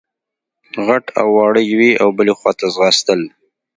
غټ 0.87 1.05
او 1.19 1.27
واړه 1.35 1.61
يوې 1.71 1.91
او 2.01 2.07
بلې 2.17 2.33
خواته 2.39 2.65
ځغاستل. 2.73 3.21